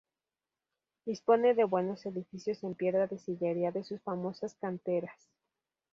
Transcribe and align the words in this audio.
Dispone 1.05 1.53
de 1.53 1.63
buenos 1.63 2.07
edificios 2.07 2.63
en 2.63 2.73
piedra 2.73 3.05
de 3.05 3.19
sillería 3.19 3.71
de 3.71 3.83
sus 3.83 4.01
famosas 4.01 4.55
canteras. 4.55 5.29